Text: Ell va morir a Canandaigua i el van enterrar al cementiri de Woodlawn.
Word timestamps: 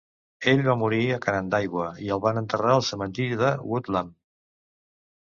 Ell 0.51 0.61
va 0.67 0.73
morir 0.83 1.01
a 1.15 1.17
Canandaigua 1.25 1.89
i 2.05 2.09
el 2.15 2.21
van 2.23 2.39
enterrar 2.41 2.71
al 2.77 2.81
cementiri 2.87 3.37
de 3.43 3.51
Woodlawn. 3.73 4.09